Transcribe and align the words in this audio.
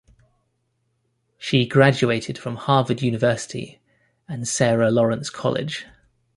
She 1.37 1.67
graduated 1.67 2.35
from 2.35 2.55
Harvard 2.55 3.03
University 3.03 3.79
and 4.27 4.47
Sarah 4.47 4.89
Lawrence 4.89 5.29
College. 5.29 5.85